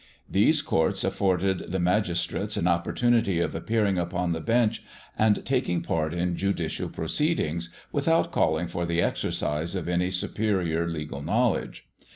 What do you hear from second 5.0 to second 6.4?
and taking part in